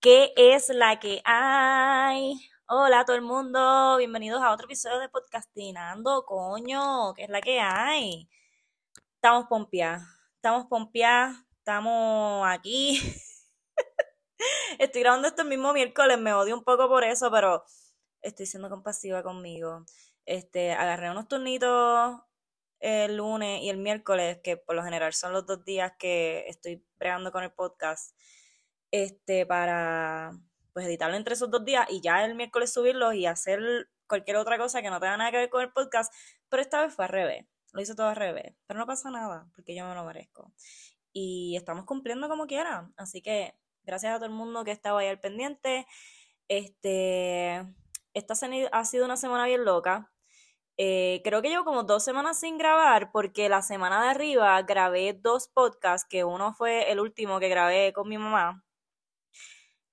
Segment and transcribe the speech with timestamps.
[0.00, 2.40] ¿Qué es la que hay?
[2.68, 7.40] Hola a todo el mundo, bienvenidos a otro episodio de Podcastinando, coño, ¿qué es la
[7.40, 8.28] que hay?
[9.16, 10.04] Estamos pompeadas,
[10.36, 13.00] estamos pompeadas, estamos aquí.
[14.78, 17.64] Estoy grabando esto el mismo miércoles, me odio un poco por eso, pero
[18.22, 19.84] estoy siendo compasiva conmigo.
[20.24, 22.20] Este, agarré unos turnitos
[22.78, 26.86] el lunes y el miércoles, que por lo general son los dos días que estoy
[26.98, 28.14] bregando con el podcast
[28.90, 30.32] este, para
[30.72, 34.58] pues editarlo entre esos dos días y ya el miércoles subirlo y hacer cualquier otra
[34.58, 36.12] cosa que no tenga nada que ver con el podcast,
[36.48, 39.48] pero esta vez fue al revés, lo hice todo al revés, pero no pasa nada,
[39.54, 40.52] porque yo me lo merezco.
[41.12, 45.08] Y estamos cumpliendo como quiera, así que gracias a todo el mundo que estaba ahí
[45.08, 45.86] al pendiente.
[46.48, 47.64] Este,
[48.14, 48.34] esta
[48.72, 50.12] ha sido una semana bien loca.
[50.76, 55.12] Eh, creo que llevo como dos semanas sin grabar porque la semana de arriba grabé
[55.12, 58.64] dos podcasts, que uno fue el último que grabé con mi mamá,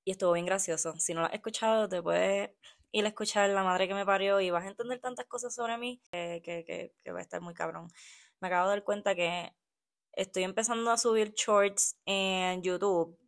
[0.06, 0.94] y estuvo bien gracioso.
[1.00, 2.52] Si no lo has escuchado, te puedes
[2.92, 5.78] ir a escuchar La Madre que me parió y vas a entender tantas cosas sobre
[5.78, 7.90] mí que, que, que, va a estar muy cabrón.
[8.40, 9.52] Me acabo de dar cuenta que
[10.14, 13.20] estoy empezando a subir shorts en YouTube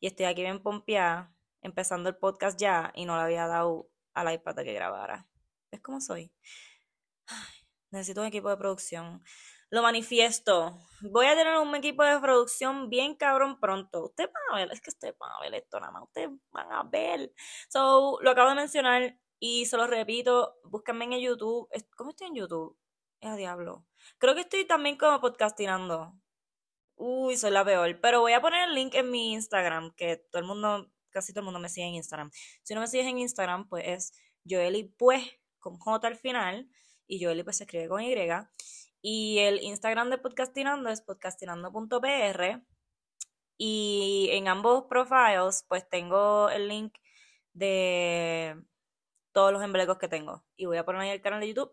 [0.00, 4.32] y estoy aquí bien pompeada, empezando el podcast ya y no le había dado al
[4.32, 5.28] iPad de que grabara.
[5.70, 6.32] ¿Ves cómo soy?
[7.90, 9.22] necesito un equipo de producción.
[9.70, 10.78] Lo manifiesto.
[11.02, 14.06] Voy a tener un equipo de producción bien cabrón pronto.
[14.06, 16.04] Ustedes van a ver, es que ustedes van a ver esto nada más.
[16.04, 17.32] Ustedes van a ver.
[17.68, 20.56] So, lo acabo de mencionar y se lo repito.
[20.64, 21.68] Búsquenme en YouTube.
[21.96, 22.78] ¿Cómo estoy en YouTube?
[23.20, 23.84] Es a diablo.
[24.18, 26.14] Creo que estoy también como podcastinando.
[26.96, 28.00] Uy, soy la peor.
[28.00, 31.40] Pero voy a poner el link en mi Instagram, que todo el mundo, casi todo
[31.40, 32.30] el mundo me sigue en Instagram.
[32.62, 34.12] Si no me sigues en Instagram, pues es
[34.48, 35.22] Joeli Pues,
[35.58, 36.68] con J al final.
[37.06, 38.14] Y Joeli pues se escribe con Y.
[39.00, 42.62] Y el Instagram de Podcastinando es podcastinando.pr.
[43.56, 46.96] Y en ambos profiles, pues tengo el link
[47.52, 48.60] de
[49.32, 50.44] todos los emblecos que tengo.
[50.56, 51.72] Y voy a poner ahí el canal de YouTube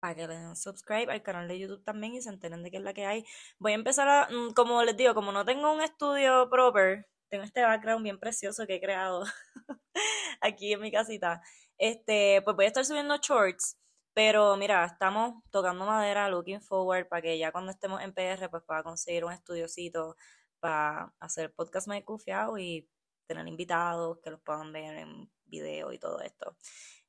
[0.00, 2.76] para que le den subscribe al canal de YouTube también y se enteren de qué
[2.78, 3.24] es la que hay.
[3.58, 7.44] Voy a empezar a, mm, como les digo, como no tengo un estudio proper, tengo
[7.44, 9.24] este background bien precioso que he creado
[10.42, 11.42] aquí en mi casita.
[11.78, 13.78] Este, pues voy a estar subiendo shorts
[14.14, 18.62] pero mira, estamos tocando madera, looking forward, para que ya cuando estemos en PR, pues
[18.62, 20.16] pueda conseguir un estudiocito
[20.60, 22.88] para hacer podcast más confiado y
[23.26, 26.56] tener invitados que los puedan ver en video y todo esto.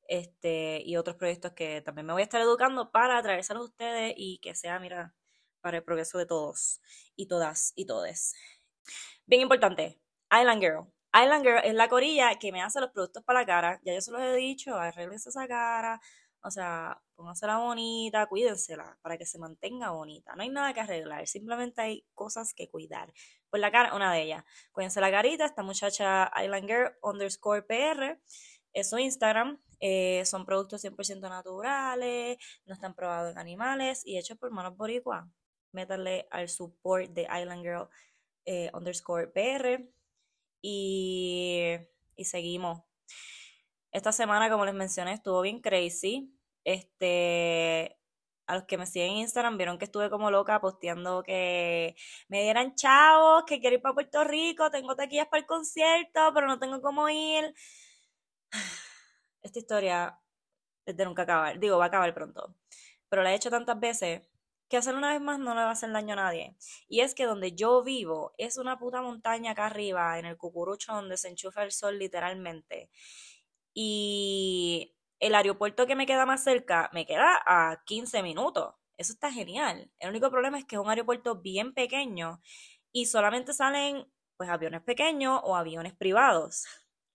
[0.08, 4.14] Este, y otros proyectos que también me voy a estar educando para traérselos a ustedes
[4.18, 5.16] y que sea, mira,
[5.62, 6.82] para el progreso de todos
[7.16, 8.34] y todas y todes.
[9.26, 10.00] Bien importante,
[10.32, 10.94] Island Girl.
[11.14, 13.80] Island Girl es la corilla que me hace los productos para la cara.
[13.84, 16.02] Ya yo se los he dicho, arreglense esa cara,
[16.46, 20.36] o sea, póngansela bonita, cuídensela para que se mantenga bonita.
[20.36, 23.12] No hay nada que arreglar, simplemente hay cosas que cuidar.
[23.50, 24.44] Pues la cara, una de ellas.
[24.72, 28.20] Cuídense la carita, esta muchacha Island Girl underscore PR
[28.74, 29.60] es su Instagram.
[29.80, 35.28] Eh, son productos 100% naturales, no están probados en animales y hechos por manos boricua.
[35.72, 37.90] Métanle al support de Island Girl
[38.46, 39.84] eh, underscore PR
[40.62, 41.76] y,
[42.16, 42.84] y seguimos.
[43.92, 46.35] Esta semana, como les mencioné, estuvo bien crazy.
[46.66, 47.98] Este,
[48.48, 51.96] a los que me siguen en Instagram vieron que estuve como loca posteando que
[52.28, 56.48] me dieran chavos, que quiero ir para Puerto Rico, tengo taquillas para el concierto, pero
[56.48, 57.54] no tengo cómo ir.
[59.42, 60.20] Esta historia
[60.86, 61.60] es de nunca acabar.
[61.60, 62.56] Digo, va a acabar pronto.
[63.10, 64.22] Pero la he hecho tantas veces
[64.70, 66.56] que hacer una vez más no le va a hacer daño a nadie.
[66.88, 70.94] Y es que donde yo vivo es una puta montaña acá arriba, en el cucurucho
[70.94, 72.90] donde se enchufa el sol literalmente.
[73.74, 78.76] Y el aeropuerto que me queda más cerca me queda a 15 minutos.
[78.98, 79.92] Eso está genial.
[80.00, 82.42] El único problema es que es un aeropuerto bien pequeño
[82.92, 86.66] y solamente salen pues aviones pequeños o aviones privados.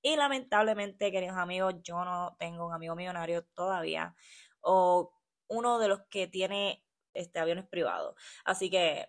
[0.02, 4.14] Y lamentablemente, queridos amigos, yo no tengo un amigo millonario todavía
[4.60, 5.12] o
[5.48, 6.84] uno de los que tiene
[7.14, 8.14] este aviones privados.
[8.44, 9.08] Así que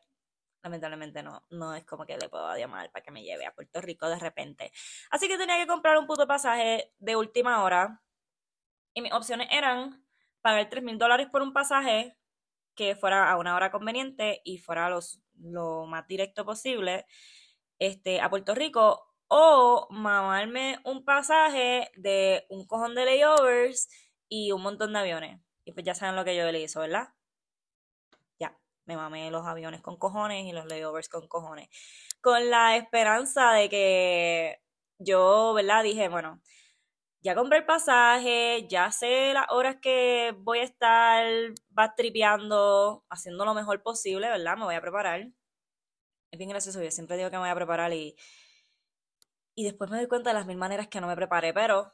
[0.64, 3.82] lamentablemente no, no es como que le puedo llamar para que me lleve a Puerto
[3.82, 4.72] Rico de repente.
[5.10, 8.02] Así que tenía que comprar un puto pasaje de última hora
[8.94, 10.06] y mis opciones eran
[10.42, 12.18] pagar 3 mil dólares por un pasaje
[12.76, 17.06] que fuera a una hora conveniente y fuera los, lo más directo posible
[17.80, 23.90] este, a Puerto Rico o mamarme un pasaje de un cojón de layovers
[24.28, 25.42] y un montón de aviones.
[25.64, 27.10] Y pues ya saben lo que yo le hizo, ¿verdad?
[28.40, 31.70] Ya, me mamé los aviones con cojones y los layovers con cojones.
[32.20, 34.62] Con la esperanza de que
[34.98, 35.84] yo, ¿verdad?
[35.84, 36.42] Dije, bueno,
[37.22, 41.26] ya compré el pasaje, ya sé las horas que voy a estar
[41.96, 44.58] tripeando, haciendo lo mejor posible, ¿verdad?
[44.58, 45.32] Me voy a preparar.
[46.32, 48.16] Es bien gracioso, yo siempre digo que me voy a preparar y,
[49.56, 51.94] Y después me doy cuenta de las mil maneras que no me preparé, pero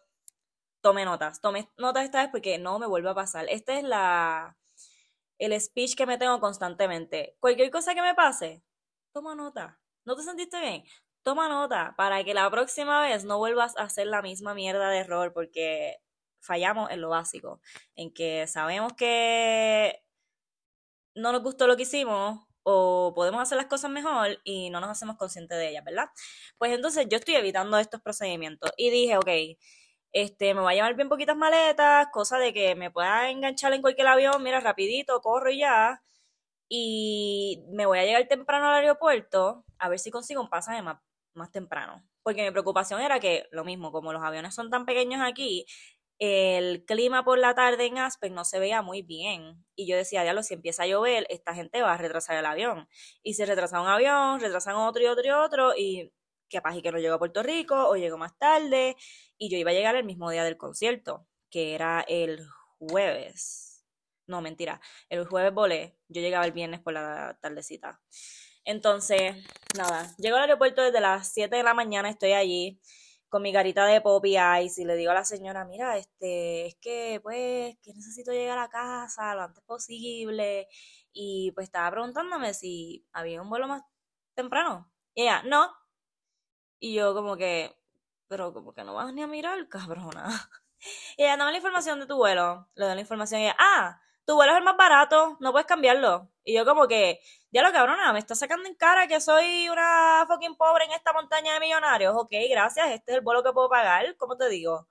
[0.81, 1.41] tome notas.
[1.41, 3.47] Tome notas esta vez porque no me vuelve a pasar.
[3.49, 4.57] Este es la
[5.39, 7.37] el speech que me tengo constantemente.
[7.39, 8.63] Cualquier cosa que me pase,
[9.13, 9.79] toma nota.
[10.05, 10.83] ¿No te sentiste bien?
[11.27, 14.99] Toma nota para que la próxima vez no vuelvas a hacer la misma mierda de
[14.99, 15.97] error porque
[16.39, 17.59] fallamos en lo básico,
[17.97, 20.01] en que sabemos que
[21.15, 24.89] no nos gustó lo que hicimos o podemos hacer las cosas mejor y no nos
[24.89, 26.05] hacemos conscientes de ellas, ¿verdad?
[26.57, 29.59] Pues entonces yo estoy evitando estos procedimientos y dije, ok,
[30.13, 33.81] este, me voy a llevar bien poquitas maletas, cosa de que me pueda enganchar en
[33.81, 36.01] cualquier avión, mira, rapidito, corro y ya.
[36.69, 40.99] Y me voy a llegar temprano al aeropuerto a ver si consigo un pasaje más,
[41.37, 42.03] más temprano.
[42.23, 45.65] Porque mi preocupación era que, lo mismo, como los aviones son tan pequeños aquí,
[46.19, 49.63] el clima por la tarde en Aspen no se veía muy bien.
[49.75, 52.89] Y yo decía, diablo, si empieza a llover, esta gente va a retrasar el avión.
[53.23, 56.13] Y se retrasa un avión, retrasan otro y otro y otro, y
[56.49, 58.95] capaz y que no llegó a Puerto Rico o llegó más tarde.
[59.37, 62.39] Y yo iba a llegar el mismo día del concierto, que era el
[62.79, 63.85] jueves.
[64.25, 64.81] No, mentira.
[65.09, 65.97] El jueves volé.
[66.09, 68.01] Yo llegaba el viernes por la tardecita.
[68.67, 69.33] Entonces,
[69.77, 72.81] nada, llego al aeropuerto desde las 7 de la mañana, estoy allí
[73.29, 76.75] con mi carita de Poppy Eyes y le digo a la señora, mira, este, es
[76.75, 80.67] que pues que necesito llegar a casa lo antes posible
[81.13, 83.83] y pues estaba preguntándome si había un vuelo más
[84.35, 84.91] temprano.
[85.15, 85.71] Y ella, no.
[86.79, 87.73] Y yo como que,
[88.27, 90.25] pero como que no vas ni a mirar, cabrona.
[91.17, 92.69] Y ella, dame la información de tu vuelo.
[92.75, 95.65] Le doy la información y ella, ah, tu vuelo es el más barato, no puedes
[95.67, 96.29] cambiarlo.
[96.43, 97.21] Y yo como que,
[97.51, 101.13] ya lo cabrona, me está sacando en cara que soy una fucking pobre en esta
[101.13, 102.13] montaña de millonarios.
[102.15, 104.89] Ok, gracias, este es el vuelo que puedo pagar, ¿cómo te digo?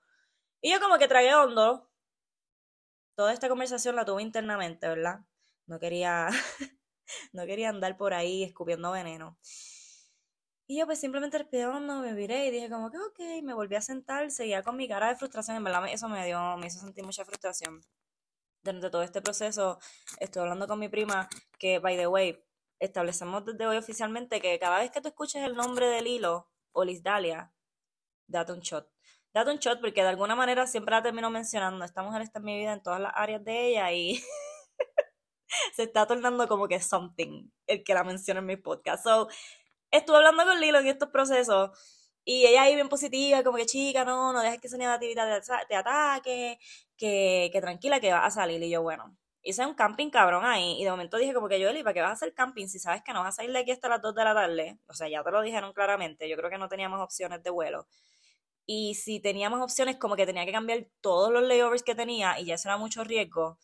[0.61, 1.87] Y yo como que tragué hondo.
[3.15, 5.19] Toda esta conversación la tuve internamente, ¿verdad?
[5.67, 6.29] No quería,
[7.33, 9.37] no quería andar por ahí escupiendo veneno.
[10.67, 13.75] Y yo pues simplemente respiré hondo, me viré y dije como que ok, me volví
[13.75, 16.79] a sentar, seguía con mi cara de frustración, en verdad eso me dio, me hizo
[16.79, 17.81] sentir mucha frustración
[18.63, 19.79] durante todo este proceso,
[20.19, 22.43] estoy hablando con mi prima que, by the way,
[22.79, 26.83] establecemos desde hoy oficialmente que cada vez que tú escuches el nombre del hilo o
[26.83, 27.53] Lisdalia,
[28.27, 28.89] date un shot.
[29.33, 31.83] Date un shot porque de alguna manera siempre la termino mencionando.
[31.85, 34.21] Esta mujer está en mi vida en todas las áreas de ella y
[35.75, 39.03] se está tornando como que something el que la menciona en mi podcast.
[39.03, 39.27] So,
[39.91, 41.71] estuve hablando con Lilo en estos procesos
[42.29, 45.75] y ella ahí bien positiva, como que chica, no, no dejes que esa negatividad te,
[45.75, 46.59] ataque,
[46.97, 48.61] que, que tranquila, que va a salir.
[48.61, 50.75] Y yo, bueno, hice un camping cabrón ahí.
[50.77, 52.79] Y de momento dije como que yo, Eli, ¿para qué vas a hacer camping si
[52.79, 54.77] sabes que no vas a salir de aquí hasta las 2 de la tarde?
[54.87, 56.27] O sea, ya te lo dijeron claramente.
[56.27, 57.87] Yo creo que no teníamos opciones de vuelo.
[58.65, 62.45] Y si teníamos opciones, como que tenía que cambiar todos los layovers que tenía y
[62.47, 63.57] ya eso era mucho riesgo.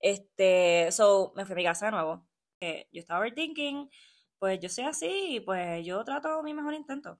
[0.00, 2.26] Este, so, me fui a mi casa de nuevo.
[2.60, 3.90] Eh, yo estaba overthinking,
[4.38, 7.18] pues yo soy así, pues yo trato mi mejor intento.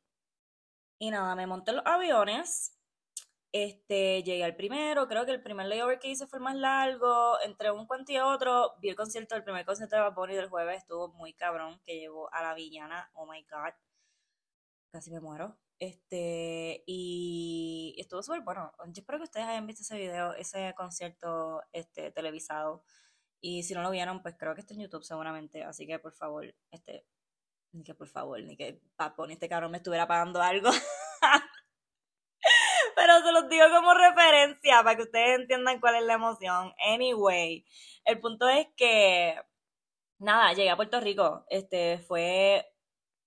[0.99, 2.73] Y nada, me monté los aviones.
[3.53, 7.41] Este, llegué al primero, creo que el primer layover que hice fue el más largo,
[7.43, 10.51] entre un cuento y otro, vi el concierto, el primer concierto de Bad Bunny del
[10.51, 13.73] jueves estuvo muy cabrón, que llevó a la villana, oh my god,
[14.93, 15.57] casi me muero.
[15.79, 18.73] Este, y estuvo súper bueno.
[18.87, 22.83] Yo espero que ustedes hayan visto ese video, ese concierto este, televisado.
[23.41, 25.65] Y si no lo vieron, pues creo que está en YouTube seguramente.
[25.65, 27.07] Así que por favor, este,
[27.77, 30.71] ni que por favor, ni que Papón, este cabrón me estuviera pagando algo.
[32.97, 36.73] Pero se los digo como referencia para que ustedes entiendan cuál es la emoción.
[36.79, 37.67] Anyway,
[38.05, 39.41] el punto es que,
[40.19, 41.45] nada, llegué a Puerto Rico.
[41.51, 42.67] Este fue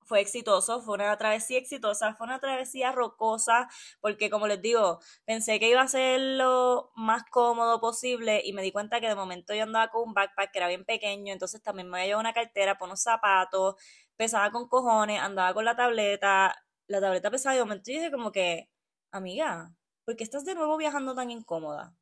[0.09, 3.69] fue exitoso, fue una travesía exitosa, fue una travesía rocosa,
[4.01, 8.63] porque como les digo, pensé que iba a ser lo más cómodo posible y me
[8.63, 11.61] di cuenta que de momento yo andaba con un backpack que era bien pequeño, entonces
[11.61, 13.75] también me había llevado una cartera, por unos zapatos,
[14.19, 16.53] pesaba con cojones, andaba con la tableta,
[16.87, 18.69] la tableta pesaba y de momento dije como que,
[19.11, 19.73] amiga,
[20.03, 21.95] ¿por qué estás de nuevo viajando tan incómoda?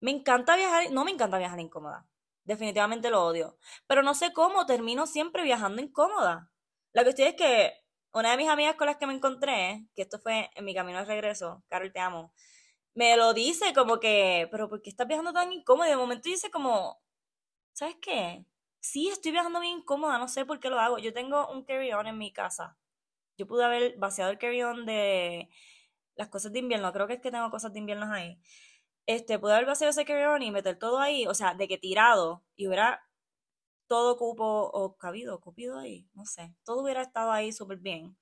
[0.00, 2.08] Me encanta viajar, no me encanta viajar incómoda,
[2.44, 6.50] definitivamente lo odio, pero no sé cómo termino siempre viajando incómoda.
[6.94, 7.74] La cuestión es que
[8.14, 11.00] una de mis amigas con las que me encontré, que esto fue en mi camino
[11.00, 12.32] de regreso, Carol, te amo,
[12.94, 15.88] me lo dice como que, pero ¿por qué estás viajando tan incómoda?
[15.88, 16.98] Y de momento dice como,
[17.74, 18.46] ¿sabes qué?
[18.86, 20.98] Sí, estoy viajando bien incómoda, no sé por qué lo hago.
[20.98, 22.76] Yo tengo un carry-on en mi casa.
[23.38, 25.50] Yo pude haber vaciado el carry-on de
[26.16, 28.40] las cosas de invierno, creo que es que tengo cosas de invierno ahí.
[29.06, 32.44] Este, pude haber vaciado ese carry-on y meter todo ahí, o sea, de que tirado
[32.56, 33.02] y hubiera
[33.88, 38.16] todo cupo o cabido, cupido ahí, no sé, todo hubiera estado ahí súper bien.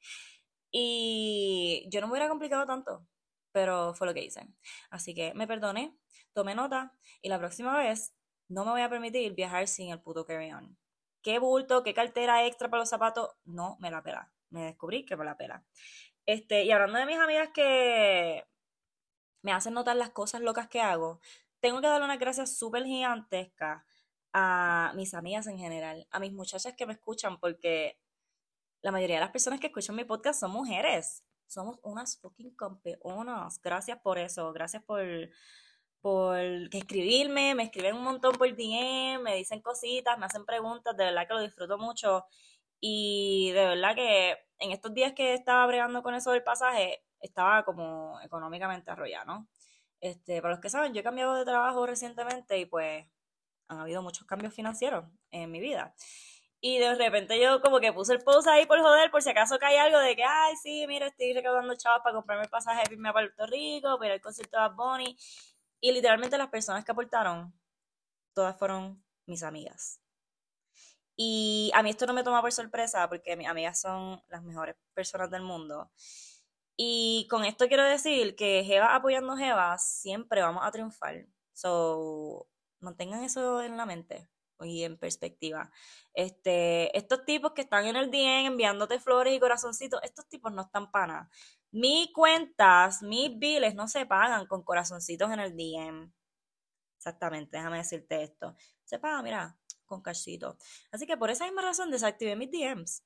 [0.73, 3.07] Y yo no me hubiera complicado tanto,
[3.53, 4.49] pero fue lo que hice.
[4.91, 5.97] Así que me perdoné,
[6.35, 6.93] tomé nota
[7.23, 8.15] y la próxima vez
[8.49, 10.77] no me voy a permitir viajar sin el puto carry-on.
[11.23, 13.31] ¿Qué bulto, qué cartera extra para los zapatos?
[13.45, 14.31] No me la pela.
[14.51, 15.65] Me descubrí que me la pela.
[16.27, 18.45] Este, y hablando de mis amigas que
[19.43, 21.21] me hacen notar las cosas locas que hago,
[21.61, 23.85] tengo que darle unas gracias súper gigantescas
[24.33, 27.99] a mis amigas en general, a mis muchachas que me escuchan, porque
[28.83, 31.25] la mayoría de las personas que escuchan mi podcast son mujeres.
[31.47, 33.61] Somos unas fucking campeonas.
[33.63, 34.53] Gracias por eso.
[34.53, 35.03] Gracias por,
[36.05, 37.55] por escribirme.
[37.55, 40.95] Me escriben un montón por DM, me dicen cositas, me hacen preguntas.
[40.95, 42.27] De verdad que lo disfruto mucho.
[42.79, 47.65] Y de verdad que en estos días que estaba bregando con eso del pasaje, estaba
[47.65, 49.49] como económicamente arrollado, ¿no?
[49.99, 53.07] Este, para los que saben, yo he cambiado de trabajo recientemente y pues
[53.69, 55.95] han habido muchos cambios financieros en mi vida.
[56.61, 59.59] Y de repente yo como que puse el post ahí por joder, por si acaso
[59.59, 62.95] cae algo de que, ay, sí, mira, estoy recaudando chavos para comprarme el pasaje de
[62.95, 65.17] irme a Puerto Rico, para ir al concierto de Bad.
[65.85, 67.53] Y literalmente las personas que aportaron,
[68.33, 70.01] todas fueron mis amigas.
[71.15, 74.77] Y a mí esto no me toma por sorpresa porque mis amigas son las mejores
[74.95, 75.91] personas del mundo.
[76.75, 81.27] Y con esto quiero decir que Jeva apoyando Jeva siempre vamos a triunfar.
[81.53, 82.49] So,
[82.81, 85.71] mantengan eso en la mente y en perspectiva.
[86.15, 90.63] Este, estos tipos que están en el DM enviándote flores y corazoncitos, estos tipos no
[90.63, 91.29] están para
[91.75, 96.09] Mis cuentas, mis biles no se pagan con corazoncitos en el DM.
[96.97, 98.55] Exactamente, déjame decirte esto.
[98.85, 100.57] Se paga, mira, con cachito.
[100.93, 103.03] Así que por esa misma razón desactivé mis DMs.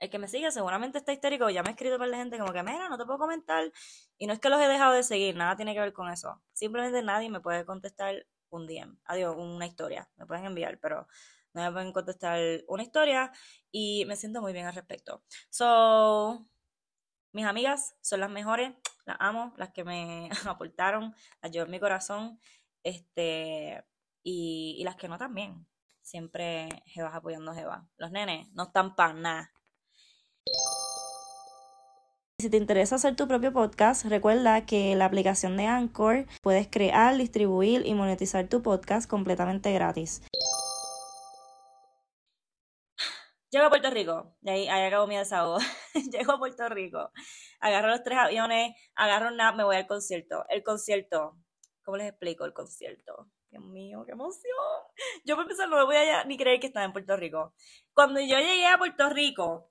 [0.00, 2.52] El que me sigue seguramente está histérico, ya me ha escrito para la gente como
[2.52, 3.70] que, mira, no te puedo comentar.
[4.18, 6.42] Y no es que los he dejado de seguir, nada tiene que ver con eso.
[6.54, 10.10] Simplemente nadie me puede contestar un DM, adiós, una historia.
[10.16, 11.06] Me pueden enviar, pero
[11.54, 13.30] no me pueden contestar una historia
[13.70, 15.22] y me siento muy bien al respecto.
[15.50, 16.44] So,
[17.32, 18.72] mis amigas son las mejores,
[19.04, 22.40] las amo, las que me aportaron, las llevo mi corazón,
[22.82, 23.84] este,
[24.22, 25.66] y, las que no también.
[26.02, 27.88] Siempre Jebas apoyando a Jeva.
[27.96, 29.52] Los nenes no están para nada.
[32.40, 37.16] Si te interesa hacer tu propio podcast, recuerda que la aplicación de Anchor puedes crear,
[37.16, 40.22] distribuir y monetizar tu podcast completamente gratis.
[43.56, 45.56] Llego a Puerto Rico, y ahí, ahí acabo mi desahogo.
[46.12, 47.10] Llego a Puerto Rico,
[47.58, 50.44] agarro los tres aviones, agarro una, me voy al concierto.
[50.50, 51.38] El concierto,
[51.82, 53.30] ¿cómo les explico el concierto?
[53.50, 54.52] Dios mío, qué emoción.
[55.24, 57.54] Yo por empezar no me voy a ni creer que estaba en Puerto Rico.
[57.94, 59.70] Cuando yo llegué a Puerto Rico,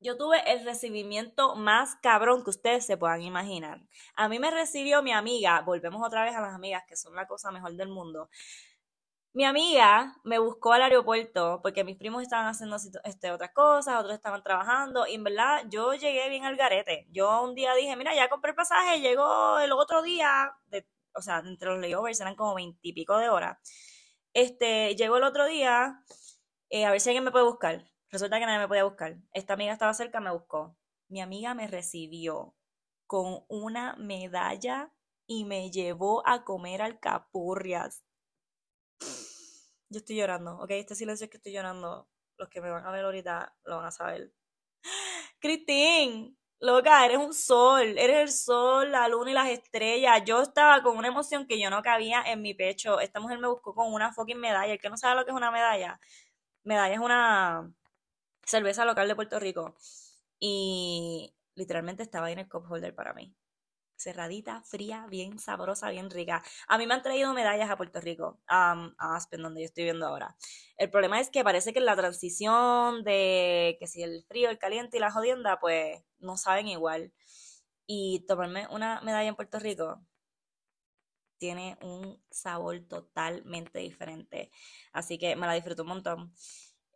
[0.00, 3.80] yo tuve el recibimiento más cabrón que ustedes se puedan imaginar.
[4.16, 7.28] A mí me recibió mi amiga, volvemos otra vez a las amigas, que son la
[7.28, 8.28] cosa mejor del mundo.
[9.38, 14.14] Mi amiga me buscó al aeropuerto porque mis primos estaban haciendo este, otras cosas, otros
[14.14, 17.06] estaban trabajando y en verdad yo llegué bien al garete.
[17.12, 21.22] Yo un día dije, mira, ya compré el pasaje, llegó el otro día, de, o
[21.22, 23.58] sea, entre los layovers eran como veintipico de horas.
[24.32, 26.02] Este, llegó el otro día,
[26.68, 27.86] eh, a ver si alguien me puede buscar.
[28.10, 29.18] Resulta que nadie me podía buscar.
[29.32, 30.76] Esta amiga estaba cerca, me buscó.
[31.06, 32.56] Mi amiga me recibió
[33.06, 34.92] con una medalla
[35.28, 38.02] y me llevó a comer alcapurrias.
[39.90, 40.70] Yo estoy llorando, ¿ok?
[40.72, 42.08] Este silencio es que estoy llorando.
[42.36, 44.32] Los que me van a ver ahorita lo van a saber.
[45.40, 50.22] Cristín, loca, eres un sol, eres el sol, la luna y las estrellas.
[50.24, 53.00] Yo estaba con una emoción que yo no cabía en mi pecho.
[53.00, 54.72] Esta mujer me buscó con una fucking medalla.
[54.72, 56.00] El que no sabe lo que es una medalla,
[56.64, 57.72] medalla es una
[58.44, 59.76] cerveza local de Puerto Rico.
[60.40, 63.34] Y literalmente estaba ahí en el cup holder para mí.
[63.98, 66.42] Cerradita, fría, bien sabrosa, bien rica.
[66.68, 70.06] A mí me han traído medallas a Puerto Rico, a Aspen, donde yo estoy viendo
[70.06, 70.36] ahora.
[70.76, 74.58] El problema es que parece que en la transición de que si el frío, el
[74.58, 77.12] caliente y la jodienda, pues no saben igual.
[77.86, 80.00] Y tomarme una medalla en Puerto Rico
[81.38, 84.50] tiene un sabor totalmente diferente.
[84.92, 86.32] Así que me la disfruto un montón.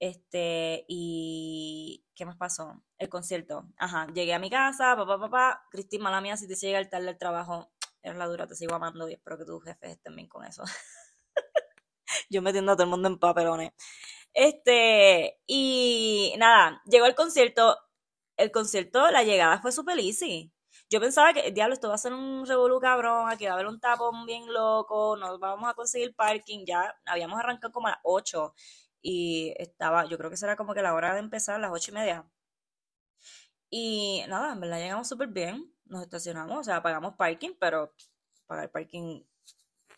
[0.02, 2.82] Este, y ¿qué más pasó?
[2.98, 3.68] El concierto.
[3.78, 7.06] Ajá, llegué a mi casa, papá, papá, Cristina, mala mía, si te llega el tarde
[7.06, 7.70] del trabajo,
[8.02, 10.64] eres la dura, te sigo amando y espero que tus jefes estén bien con eso.
[12.30, 13.74] Yo metiendo a todo el mundo en papelones.
[14.34, 17.78] Este, y nada, llegó el concierto.
[18.36, 20.52] El concierto, la llegada fue super easy.
[20.90, 23.68] Yo pensaba que, diablo, esto va a ser un revolú cabrón, aquí va a haber
[23.68, 28.00] un tapón bien loco, no vamos a conseguir parking, ya habíamos arrancado como a las
[28.02, 28.52] 8
[29.02, 31.94] y estaba, yo creo que será como que la hora de empezar, las ocho y
[31.94, 32.26] media.
[33.70, 37.94] Y nada, en verdad llegamos súper bien, nos estacionamos, o sea, pagamos parking, pero
[38.46, 39.24] pagar parking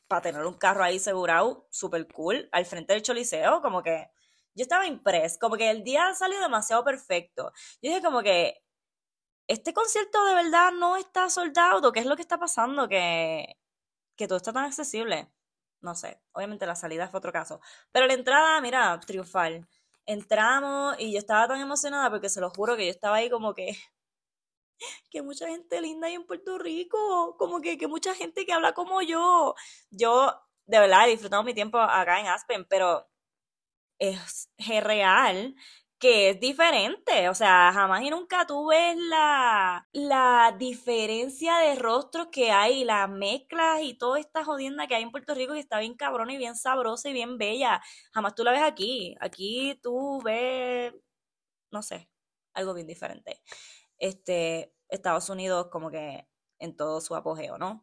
[0.09, 4.11] para tener un carro ahí asegurado, súper cool, al frente del choliseo, como que
[4.55, 7.53] yo estaba impress, como que el día salió demasiado perfecto.
[7.83, 8.63] Yo dije como que
[9.49, 12.89] este concierto de verdad no está soldado, ¿qué es lo que está pasando?
[12.89, 13.59] Que,
[14.17, 15.34] que todo está tan accesible
[15.85, 17.61] no sé, obviamente la salida fue otro caso.
[17.93, 19.69] Pero la entrada, mira, triunfal.
[20.07, 23.55] Entramos y yo estaba tan emocionada porque se lo juro que yo estaba ahí como
[23.55, 23.77] que
[25.11, 28.73] que mucha gente linda hay en Puerto Rico, como que, que mucha gente que habla
[28.75, 29.55] como yo.
[29.91, 30.33] Yo,
[30.67, 33.07] de verdad, he disfrutado mi tiempo acá en Aspen, pero
[33.99, 34.51] es
[34.83, 35.55] real
[36.05, 42.27] que es diferente, o sea, jamás y nunca tú ves la, la diferencia de rostros
[42.31, 45.79] que hay, las mezclas y toda esta jodienda que hay en Puerto Rico que está
[45.79, 47.81] bien cabrona y bien sabrosa y bien bella,
[48.13, 50.93] jamás tú la ves aquí, aquí tú ves,
[51.71, 52.11] no sé,
[52.53, 53.41] algo bien diferente.
[53.97, 57.83] Este, Estados Unidos como que en todo su apogeo, ¿no?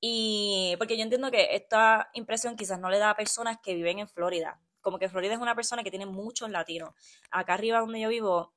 [0.00, 4.00] Y porque yo entiendo que esta impresión quizás no le da a personas que viven
[4.00, 6.94] en Florida, como que Florida es una persona que tiene muchos latinos.
[7.32, 8.54] Acá arriba donde yo vivo,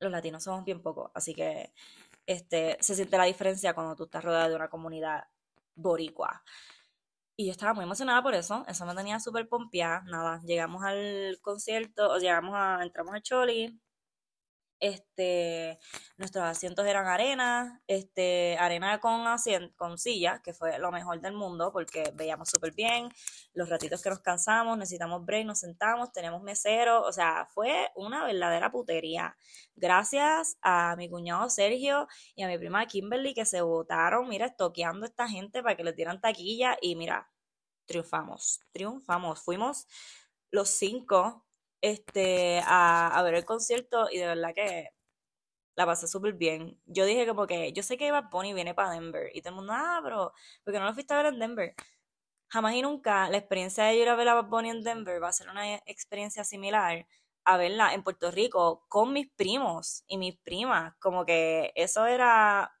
[0.00, 1.72] los latinos somos bien pocos, así que
[2.26, 5.28] este, se siente la diferencia cuando tú estás rodeado de una comunidad
[5.76, 6.42] boricua.
[7.36, 10.02] Y yo estaba muy emocionada por eso, eso me tenía súper pompeada.
[10.06, 13.80] Nada, llegamos al concierto, o llegamos a, entramos al Choli,
[14.80, 15.78] este,
[16.16, 19.24] nuestros asientos eran arena, este, arena con,
[19.76, 23.10] con silla, que fue lo mejor del mundo porque veíamos súper bien,
[23.52, 28.24] los ratitos que nos cansamos, necesitamos break, nos sentamos, tenemos mesero, o sea, fue una
[28.24, 29.36] verdadera putería.
[29.76, 35.04] Gracias a mi cuñado Sergio y a mi prima Kimberly que se votaron, mira, estoqueando
[35.04, 37.30] a esta gente para que les dieran taquilla y mira,
[37.84, 39.86] triunfamos, triunfamos, fuimos
[40.50, 41.44] los cinco
[41.80, 44.90] este, a, ver el concierto y de verdad que
[45.76, 46.80] la pasé súper bien.
[46.86, 49.56] Yo dije como que, yo sé que Bad Bunny viene para Denver y todo el
[49.56, 50.32] mundo, ah, pero,
[50.64, 51.74] porque no lo fuiste a ver en Denver?
[52.48, 55.28] Jamás y nunca la experiencia de ir a ver a Bad Bunny en Denver va
[55.28, 57.06] a ser una experiencia similar
[57.44, 60.94] a verla en Puerto Rico con mis primos y mis primas.
[61.00, 62.72] Como que eso era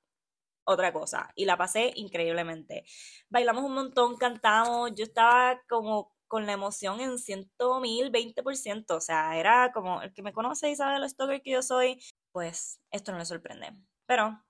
[0.64, 2.84] otra cosa y la pasé increíblemente.
[3.28, 8.56] Bailamos un montón, cantamos, yo estaba como con la emoción en ciento mil, veinte por
[8.56, 8.96] ciento.
[8.96, 12.00] O sea, era como el que me conoce y sabe lo stalker que yo soy,
[12.30, 13.72] pues esto no le sorprende.
[14.06, 14.40] Pero,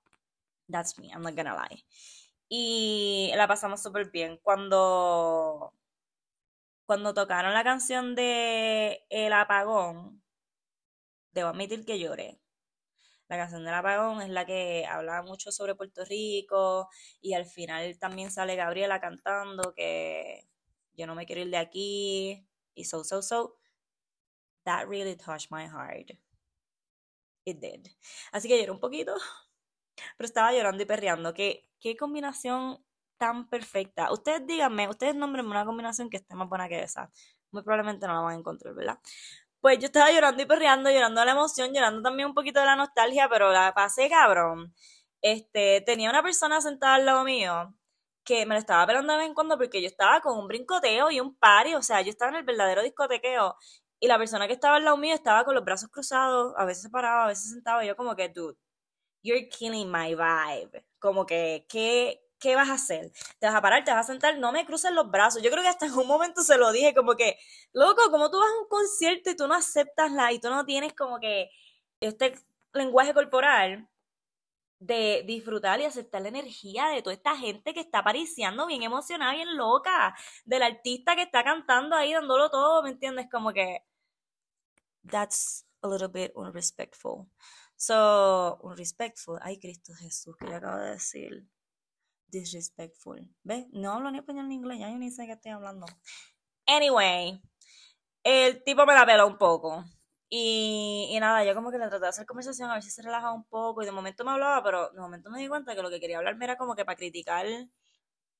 [0.68, 1.84] that's me, I'm not gonna lie.
[2.50, 4.38] Y la pasamos súper bien.
[4.42, 5.72] Cuando,
[6.86, 10.22] cuando tocaron la canción de El Apagón,
[11.32, 12.38] debo admitir que lloré.
[13.28, 16.88] La canción del apagón es la que habla mucho sobre Puerto Rico
[17.22, 20.48] y al final también sale Gabriela cantando que
[21.00, 23.56] yo no me quiero ir de aquí, y so, so, so.
[24.64, 26.10] That really touched my heart.
[27.44, 27.86] It did.
[28.32, 29.14] Así que lloré un poquito,
[30.16, 31.34] pero estaba llorando y perreando.
[31.34, 32.84] ¿Qué, qué combinación
[33.20, 34.10] tan perfecta.
[34.12, 37.10] Ustedes díganme, ustedes nombrenme una combinación que esté más buena que esa.
[37.52, 38.98] Muy probablemente no la van a encontrar, ¿verdad?
[39.60, 42.76] Pues yo estaba llorando y perreando, llorando la emoción, llorando también un poquito de la
[42.76, 44.74] nostalgia, pero la pasé cabrón.
[45.20, 47.74] Este, tenía una persona sentada al lado mío
[48.30, 51.10] que me lo estaba pelando de vez en cuando porque yo estaba con un brincoteo
[51.10, 53.56] y un party, o sea, yo estaba en el verdadero discotequeo
[53.98, 56.84] y la persona que estaba al lado mío estaba con los brazos cruzados, a veces
[56.84, 58.56] se paraba, a veces sentaba, y yo como que, dude,
[59.24, 63.10] you're killing my vibe, como que, ¿qué, ¿qué vas a hacer?
[63.40, 63.82] ¿Te vas a parar?
[63.82, 64.38] ¿Te vas a sentar?
[64.38, 65.42] No me cruces los brazos.
[65.42, 67.36] Yo creo que hasta en un momento se lo dije, como que,
[67.72, 70.64] loco, como tú vas a un concierto y tú no aceptas la, y tú no
[70.64, 71.50] tienes como que
[72.00, 72.34] este
[72.74, 73.89] lenguaje corporal,
[74.80, 79.34] de disfrutar y aceptar la energía de toda esta gente que está apareciendo bien emocionada,
[79.34, 83.28] bien loca, del artista que está cantando ahí, dándolo todo, ¿me entiendes?
[83.30, 83.84] Como que
[85.08, 87.26] that's a little bit unrespectful.
[87.76, 91.46] So, unrespectful, ay Cristo Jesús, que le acabo de decir.
[92.26, 93.28] Disrespectful.
[93.42, 93.66] ¿Ves?
[93.72, 95.84] No hablo ni español ni inglés, ya yo ni sé qué estoy hablando.
[96.64, 97.42] Anyway,
[98.22, 99.84] el tipo me la pela un poco.
[100.32, 103.32] Y, nada, yo como que le traté de hacer conversación a ver si se relajaba
[103.32, 105.90] un poco y de momento me hablaba, pero de momento me di cuenta que lo
[105.90, 107.46] que quería hablarme era como que para criticar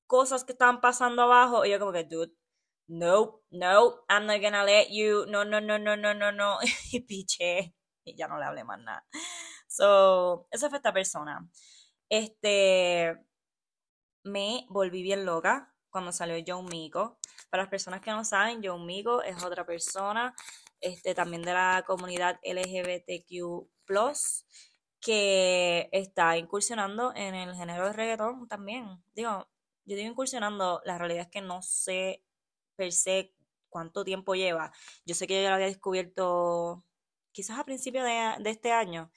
[0.07, 2.33] cosas que estaban pasando abajo y yo como que, dude,
[2.87, 6.59] no, no, I'm not gonna let you, no, no, no, no, no, no, no,
[6.93, 7.75] y piché
[8.05, 9.05] y ya no le hablé más nada.
[9.67, 11.45] So, esa fue esta persona.
[12.09, 13.17] Este,
[14.23, 17.19] me volví bien loca cuando salió John Mico.
[17.49, 20.33] Para las personas que no saben, John Mico es otra persona
[20.81, 23.69] este, también de la comunidad LGBTQ,
[24.99, 29.03] que está incursionando en el género de reggaetón también.
[29.13, 29.47] Digo,
[29.85, 32.23] yo digo incursionando, la realidad es que no sé
[32.75, 33.33] per se
[33.69, 34.71] cuánto tiempo lleva.
[35.05, 36.83] Yo sé que yo ya lo había descubierto
[37.31, 39.11] quizás a principios de, de, este año.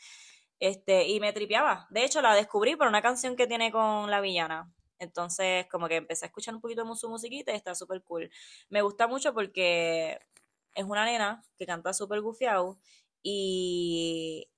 [0.59, 1.87] Este, y me tripeaba.
[1.90, 4.72] De hecho, la descubrí por una canción que tiene con la villana.
[4.98, 8.31] Entonces, como que empecé a escuchar un poquito de su musiquita y está súper cool.
[8.70, 10.18] Me gusta mucho porque
[10.75, 12.79] es una nena que canta súper gufiado
[13.23, 14.49] y,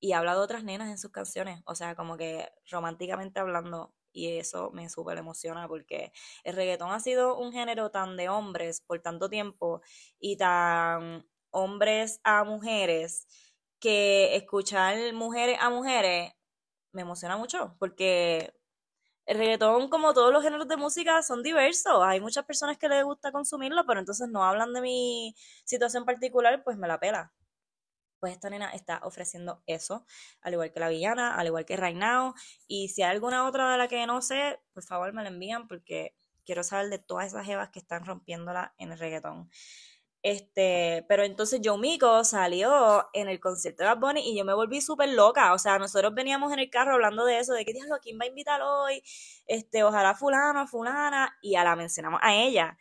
[0.00, 4.36] y habla de otras nenas en sus canciones, o sea, como que románticamente hablando, y
[4.38, 6.12] eso me súper emociona porque
[6.44, 9.80] el reggaetón ha sido un género tan de hombres por tanto tiempo
[10.18, 13.26] y tan hombres a mujeres
[13.80, 16.32] que escuchar mujeres a mujeres
[16.92, 18.54] me emociona mucho porque
[19.26, 22.02] el reggaetón, como todos los géneros de música, son diversos.
[22.04, 26.62] Hay muchas personas que les gusta consumirlo, pero entonces no hablan de mi situación particular,
[26.64, 27.32] pues me la pela.
[28.20, 30.06] Pues esta nena está ofreciendo eso,
[30.42, 31.98] al igual que la villana, al igual que Right.
[32.68, 35.68] Y si hay alguna otra de la que no sé, por favor me la envían
[35.68, 39.50] porque quiero saber de todas esas jevas que están rompiéndola en el reggaetón.
[40.22, 44.54] Este, pero entonces Joe Mico salió en el concierto de Bad Bunny y yo me
[44.54, 45.52] volví súper loca.
[45.52, 48.24] O sea, nosotros veníamos en el carro hablando de eso, de que diablo, ¿quién va
[48.24, 49.02] a invitar hoy?
[49.46, 52.78] Este, ojalá fulano, fulana, y a la mencionamos a ella.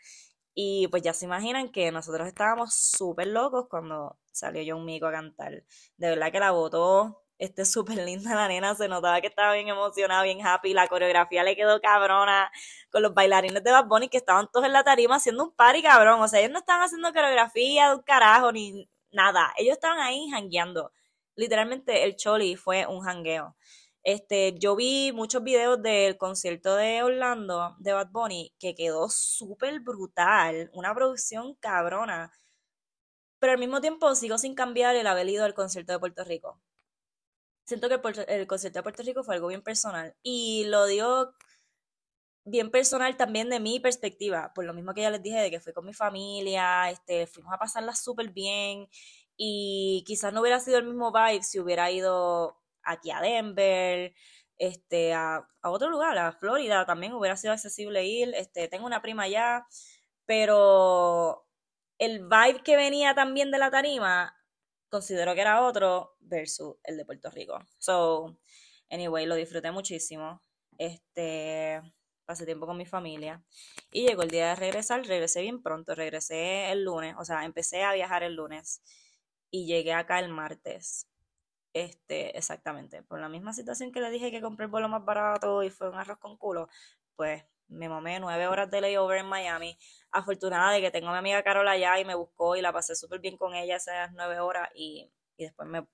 [0.53, 5.11] Y pues ya se imaginan que nosotros estábamos súper locos cuando salió John Mico a
[5.11, 5.63] cantar.
[5.97, 9.67] De verdad que la votó este súper linda la nena, se notaba que estaba bien
[9.67, 12.51] emocionada, bien happy, la coreografía le quedó cabrona
[12.91, 15.81] con los bailarines de Bad Bunny que estaban todos en la tarima haciendo un party
[15.81, 19.99] cabrón, o sea, ellos no estaban haciendo coreografía de un carajo ni nada, ellos estaban
[19.99, 20.91] ahí jangueando.
[21.35, 23.55] Literalmente el choli fue un jangueo.
[24.03, 29.79] Este, yo vi muchos videos del concierto de Orlando de Bad Bunny que quedó súper
[29.79, 32.31] brutal, una producción cabrona.
[33.39, 36.61] Pero al mismo tiempo sigo sin cambiar el haber ido al concierto de Puerto Rico
[37.71, 37.95] siento que
[38.27, 40.15] el, concierto de Puerto Rico fue algo bien personal.
[40.23, 41.33] Y lo digo
[42.43, 45.59] bien personal también de mi perspectiva, por lo mismo que ya les dije, de que
[45.61, 48.87] fui con mi familia, este, fuimos a pasarla súper bien
[49.37, 54.13] y quizás no hubiera sido el mismo vibe si hubiera ido aquí a Denver,
[54.57, 59.01] este, a, a otro lugar, a Florida también hubiera sido accesible ir, este, tengo una
[59.01, 59.65] prima allá,
[60.25, 61.45] pero
[61.99, 64.35] el vibe que venía también de la tarima
[64.91, 67.57] considero que era otro versus el de Puerto Rico.
[67.79, 68.37] So,
[68.91, 70.43] anyway, lo disfruté muchísimo.
[70.77, 71.81] Este,
[72.25, 73.43] pasé tiempo con mi familia
[73.91, 77.83] y llegó el día de regresar, regresé bien pronto, regresé el lunes, o sea, empecé
[77.83, 78.81] a viajar el lunes
[79.49, 81.07] y llegué acá el martes.
[81.73, 85.63] Este, exactamente, por la misma situación que le dije que compré el vuelo más barato
[85.63, 86.67] y fue un arroz con culo,
[87.15, 89.77] pues me mamé nueve horas de layover en Miami.
[90.11, 92.95] Afortunada de que tengo a mi amiga Carola allá y me buscó y la pasé
[92.95, 95.87] súper bien con ella esas nueve horas y, después me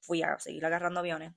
[0.00, 1.32] fui a seguir agarrando aviones.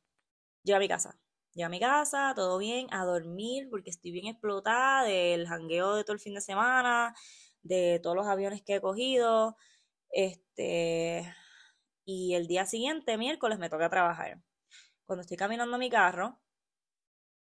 [0.63, 1.19] Llegué a mi casa.
[1.53, 6.03] Llegué a mi casa, todo bien, a dormir porque estoy bien explotada del jangueo de
[6.03, 7.15] todo el fin de semana,
[7.63, 9.55] de todos los aviones que he cogido.
[10.11, 11.33] Este,
[12.05, 14.39] y el día siguiente, miércoles, me toca trabajar.
[15.05, 16.39] Cuando estoy caminando a mi carro,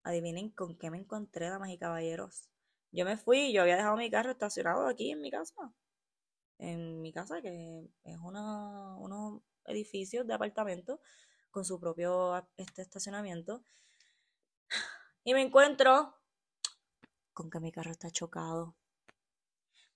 [0.06, 2.48] Adivinen con qué me encontré, damas y caballeros.
[2.92, 5.74] Yo me fui, yo había dejado mi carro estacionado aquí en mi casa.
[6.60, 11.00] En mi casa, que es una, unos edificios de apartamentos
[11.50, 13.64] con su propio este estacionamiento.
[15.24, 16.16] Y me encuentro
[17.34, 18.76] con que mi carro está chocado.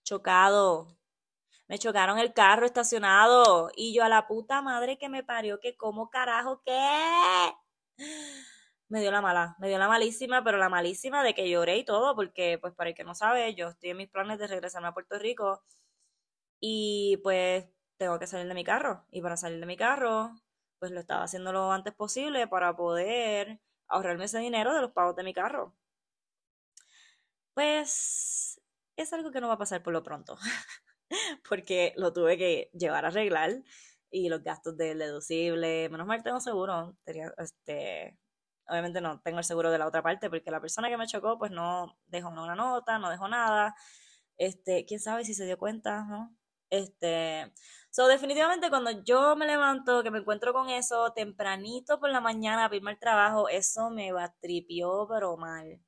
[0.04, 0.98] Chocado.
[1.68, 3.70] Me chocaron el carro estacionado.
[3.76, 7.54] Y yo a la puta madre que me parió, que como carajo, ¿qué?
[8.90, 11.86] Me dio la mala, me dio la malísima, pero la malísima de que lloré y
[11.86, 14.88] todo, porque pues para el que no sabe, yo estoy en mis planes de regresarme
[14.90, 15.64] a Puerto Rico
[16.60, 19.06] y pues tengo que salir de mi carro.
[19.12, 20.32] Y para salir de mi carro,
[20.80, 25.16] pues lo estaba haciendo lo antes posible para poder ahorrarme ese dinero de los pagos
[25.16, 25.76] de mi carro.
[27.54, 28.62] Pues
[28.96, 30.38] es algo que no va a pasar por lo pronto,
[31.50, 33.64] porque lo tuve que llevar a arreglar
[34.12, 38.18] y los gastos del deducible, menos mal tengo seguro, tenía, este,
[38.70, 41.38] obviamente no tengo el seguro de la otra parte porque la persona que me chocó
[41.38, 43.76] pues no dejó una nota, no dejó nada.
[44.38, 46.36] Este, quién sabe si se dio cuenta, ¿no?
[46.70, 47.52] Este,
[47.90, 52.68] so definitivamente cuando yo me levanto, que me encuentro con eso tempranito por la mañana
[52.68, 55.82] a irme al trabajo, eso me va tripió pero mal.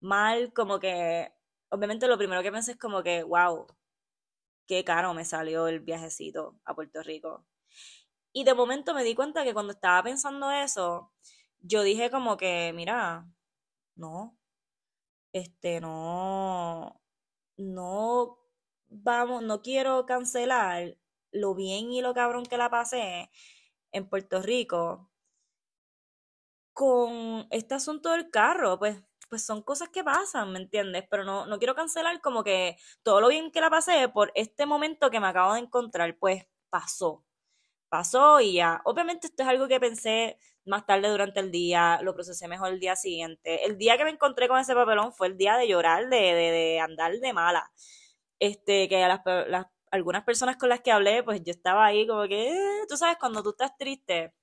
[0.00, 1.32] Mal como que
[1.70, 3.66] obviamente lo primero que pensé es como que wow,
[4.66, 7.46] qué caro me salió el viajecito a Puerto Rico.
[8.32, 11.12] Y de momento me di cuenta que cuando estaba pensando eso,
[11.60, 13.26] yo dije como que, mira,
[13.96, 14.38] no,
[15.32, 17.00] este, no,
[17.58, 18.38] no,
[18.88, 20.96] vamos, no quiero cancelar
[21.32, 23.30] lo bien y lo cabrón que la pasé
[23.92, 25.10] en Puerto Rico
[26.72, 31.04] con este asunto del carro, pues, pues son cosas que pasan, ¿me entiendes?
[31.10, 34.66] Pero no, no quiero cancelar como que todo lo bien que la pasé por este
[34.66, 37.24] momento que me acabo de encontrar, pues pasó
[37.90, 38.82] pasó y ya.
[38.86, 42.80] Obviamente esto es algo que pensé más tarde durante el día, lo procesé mejor el
[42.80, 43.64] día siguiente.
[43.66, 46.50] El día que me encontré con ese papelón fue el día de llorar, de, de,
[46.52, 47.70] de andar de mala.
[48.40, 52.26] Este, que las, las, algunas personas con las que hablé, pues yo estaba ahí como
[52.28, 54.34] que, eh", tú sabes, cuando tú estás triste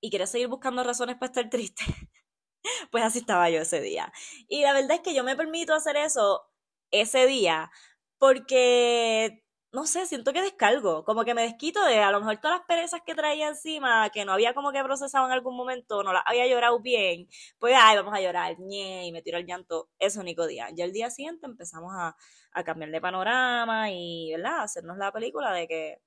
[0.00, 1.84] y quieres seguir buscando razones para estar triste,
[2.90, 4.12] pues así estaba yo ese día.
[4.48, 6.42] Y la verdad es que yo me permito hacer eso
[6.90, 7.70] ese día
[8.18, 9.44] porque
[9.76, 12.66] no sé, siento que descargo, como que me desquito de a lo mejor todas las
[12.66, 16.22] perezas que traía encima, que no había como que procesado en algún momento, no las
[16.24, 20.18] había llorado bien, pues ay, vamos a llorar, ñe, y me tiro el llanto ese
[20.18, 20.68] único día.
[20.74, 22.16] Ya el día siguiente empezamos a,
[22.52, 24.62] a cambiar de panorama y, ¿verdad?
[24.62, 25.98] Hacernos la película de que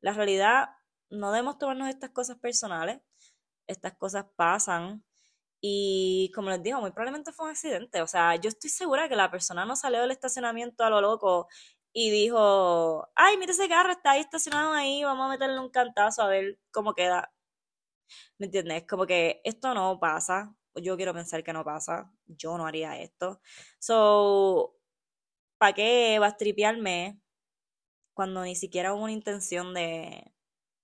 [0.00, 0.70] la realidad
[1.08, 3.00] no debemos tomarnos estas cosas personales,
[3.68, 5.04] estas cosas pasan,
[5.60, 8.02] y como les digo, muy probablemente fue un accidente.
[8.02, 11.48] O sea, yo estoy segura que la persona no salió del estacionamiento a lo loco
[11.92, 16.22] y dijo, ay, mira ese carro, está ahí estacionado ahí, vamos a meterle un cantazo
[16.22, 17.32] a ver cómo queda.
[18.38, 18.84] ¿Me entiendes?
[18.86, 20.54] Como que esto no pasa.
[20.74, 22.12] Yo quiero pensar que no pasa.
[22.26, 23.40] Yo no haría esto.
[23.78, 24.76] So,
[25.58, 27.20] ¿para qué vas a tripearme
[28.14, 30.32] cuando ni siquiera hubo una intención de,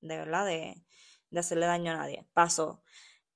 [0.00, 0.84] de verdad, de,
[1.30, 2.26] de hacerle daño a nadie?
[2.34, 2.82] Pasó.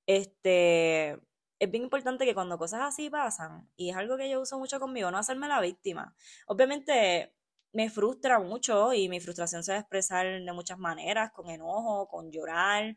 [0.07, 1.13] Este,
[1.61, 4.81] es bien importante que cuando cosas así pasan, y es algo que yo uso mucho
[4.81, 6.15] conmigo, no hacerme la víctima.
[6.47, 7.35] Obviamente
[7.79, 12.09] me frustra mucho y mi frustración se va a expresar de muchas maneras, con enojo,
[12.09, 12.97] con llorar,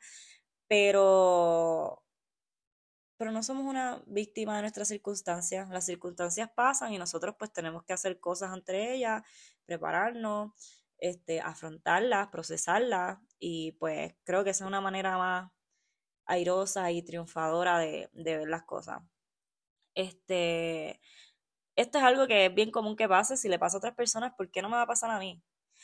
[0.67, 2.04] pero
[3.15, 5.70] pero no somos una víctima de nuestras circunstancias.
[5.70, 9.22] Las circunstancias pasan y nosotros pues tenemos que hacer cosas entre ellas,
[9.67, 10.52] prepararnos,
[10.98, 15.52] este, afrontarlas, procesarlas y pues creo que esa es una manera más
[16.26, 19.04] airosa y triunfadora de, ver las cosas.
[19.94, 21.00] Este,
[21.82, 24.34] esto es algo que es bien común que pase, si le pasa a otras personas,
[24.36, 25.41] ¿por qué no me va a pasar a mí?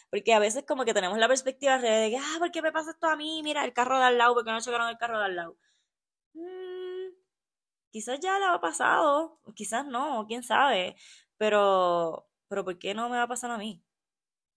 [0.09, 2.91] Porque a veces como que tenemos la perspectiva de que, ah, ¿por qué me pasa
[2.91, 3.41] esto a mí?
[3.43, 5.57] Mira, el carro de al lado, ¿por qué no chocaron el carro de al lado?
[6.33, 7.13] Mm,
[7.91, 10.95] quizás ya le ha pasado, quizás no, quién sabe,
[11.37, 13.83] pero, pero ¿por qué no me va a pasar a mí?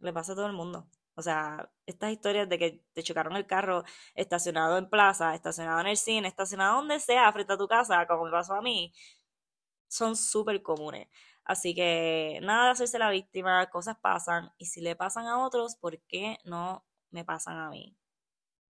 [0.00, 0.88] Le pasa a todo el mundo.
[1.16, 5.88] O sea, estas historias de que te chocaron el carro estacionado en plaza, estacionado en
[5.88, 8.92] el cine, estacionado donde sea, frente a tu casa, como me pasó a mí,
[9.88, 11.09] son súper comunes.
[11.50, 15.74] Así que nada de hacerse la víctima, cosas pasan y si le pasan a otros,
[15.74, 17.96] ¿por qué no me pasan a mí?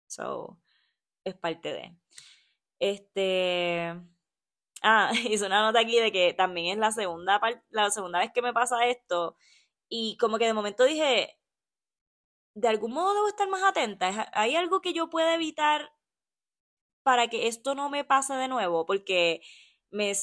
[0.07, 0.59] So,
[1.23, 1.95] es parte de.
[2.79, 3.95] Este.
[4.83, 8.41] Ah, hice una nota aquí de que también es la segunda, la segunda vez que
[8.41, 9.37] me pasa esto.
[9.89, 11.39] Y como que de momento dije,
[12.55, 14.29] de algún modo debo estar más atenta.
[14.33, 15.93] ¿Hay algo que yo pueda evitar
[17.03, 18.85] para que esto no me pase de nuevo?
[18.85, 19.41] Porque
[19.91, 20.13] me,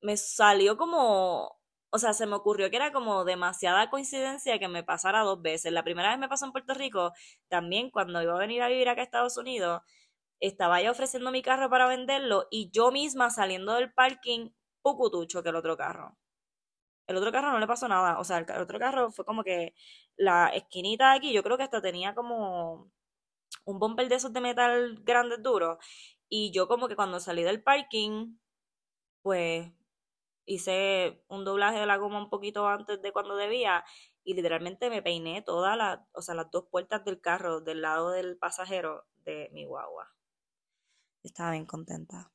[0.00, 1.59] me salió como,
[1.90, 5.72] o sea, se me ocurrió que era como demasiada coincidencia que me pasara dos veces.
[5.72, 7.12] La primera vez me pasó en Puerto Rico,
[7.48, 9.82] también cuando iba a venir a vivir acá a Estados Unidos,
[10.40, 14.50] estaba ya ofreciendo mi carro para venderlo y yo misma saliendo del parking,
[14.82, 16.16] pucutucho que el otro carro.
[17.06, 19.74] El otro carro no le pasó nada, o sea, el, otro carro fue como que
[20.16, 22.90] la esquinita de aquí, yo creo que hasta tenía como
[23.64, 25.78] un bumper de esos de metal grandes duros.
[26.28, 28.36] Y yo como que cuando salí del parking,
[29.22, 29.72] pues
[30.50, 33.84] hice un doblaje de la goma un poquito antes de cuando debía
[34.24, 38.10] y literalmente me peiné todas las, o sea, las dos puertas del carro del lado
[38.10, 40.12] del pasajero de mi guagua.
[41.22, 42.32] Estaba bien contenta.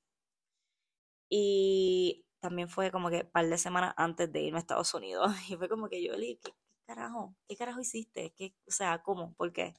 [1.29, 5.27] Y también fue como que un par de semanas antes de irme a Estados Unidos.
[5.49, 6.53] Y fue como que yo, ¿qué, qué
[6.87, 7.35] carajo?
[7.49, 8.33] ¿Qué carajo hiciste?
[8.37, 9.33] ¿Qué, o sea, ¿cómo?
[9.33, 9.75] ¿Por qué?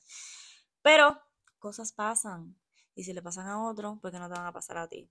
[0.82, 1.18] Pero
[1.58, 2.54] cosas pasan.
[2.94, 5.10] Y si le pasan a otro, ¿por qué no te van a pasar a ti?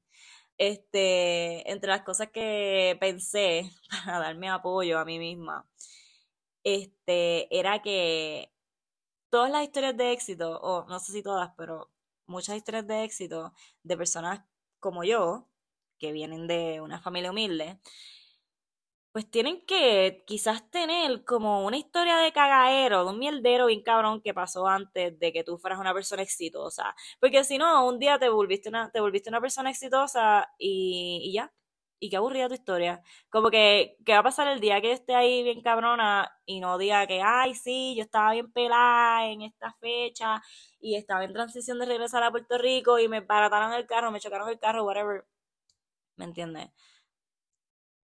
[0.58, 3.70] Este, entre las cosas que pensé
[4.06, 5.68] para darme apoyo a mí misma,
[6.64, 8.52] este, era que
[9.30, 11.92] todas las historias de éxito, o no sé si todas, pero
[12.28, 14.42] muchas historias de éxito de personas
[14.80, 15.48] como yo,
[16.00, 17.80] que vienen de una familia humilde,
[19.16, 24.20] pues tienen que quizás tener como una historia de cagadero, de un mierdero bien cabrón
[24.22, 26.94] que pasó antes de que tú fueras una persona exitosa.
[27.22, 31.32] Porque si no, un día te volviste una, te volviste una persona exitosa y, y
[31.34, 31.54] ya.
[31.98, 33.02] Y qué aburrida tu historia.
[33.30, 36.60] Como que, ¿qué va a pasar el día que yo esté ahí bien cabrona y
[36.60, 40.42] no diga que, ay, sí, yo estaba bien pelada en esta fecha
[40.82, 44.20] y estaba en transición de regresar a Puerto Rico y me barataron el carro, me
[44.20, 45.26] chocaron el carro, whatever
[46.18, 46.70] ¿me entiendes?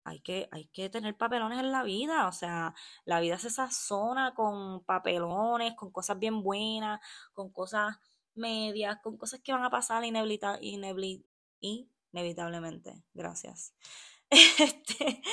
[0.03, 2.73] Hay que, hay que tener papelones en la vida, o sea,
[3.05, 6.99] la vida se sazona con papelones, con cosas bien buenas,
[7.33, 7.97] con cosas
[8.33, 13.75] medias, con cosas que van a pasar inevita, inevitablemente, gracias.
[14.31, 15.23] Este,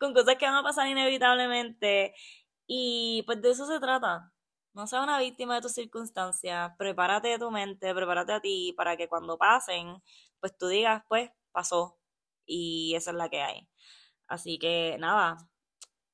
[0.00, 2.14] con cosas que van a pasar inevitablemente
[2.66, 4.32] y pues de eso se trata.
[4.74, 8.96] No seas una víctima de tus circunstancias, prepárate de tu mente, prepárate a ti para
[8.96, 10.02] que cuando pasen,
[10.40, 11.98] pues tú digas, pues pasó,
[12.46, 13.68] y esa es la que hay.
[14.28, 15.48] Así que nada,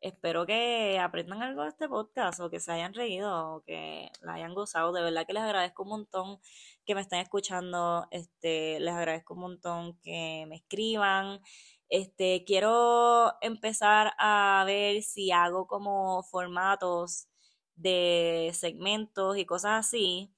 [0.01, 4.35] espero que aprendan algo de este podcast o que se hayan reído o que la
[4.35, 4.92] hayan gozado.
[4.92, 6.40] De verdad que les agradezco un montón
[6.85, 8.07] que me estén escuchando.
[8.11, 11.40] Este, les agradezco un montón que me escriban.
[11.88, 17.29] Este, quiero empezar a ver si hago como formatos
[17.77, 20.33] de segmentos y cosas así.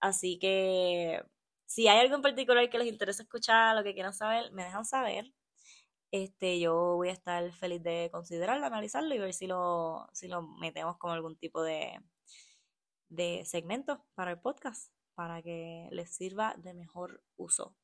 [0.00, 1.22] Así que
[1.66, 4.84] si hay algo en particular que les interesa escuchar, lo que quieran saber, me dejan
[4.84, 5.32] saber.
[6.12, 10.42] Este, yo voy a estar feliz de considerarlo, analizarlo y ver si lo, si lo
[10.42, 12.00] metemos como algún tipo de,
[13.08, 17.76] de segmento para el podcast, para que les sirva de mejor uso.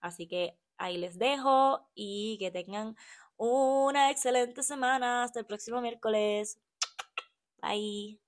[0.00, 2.96] Así que ahí les dejo y que tengan
[3.36, 5.24] una excelente semana.
[5.24, 6.60] Hasta el próximo miércoles.
[7.62, 8.25] Bye.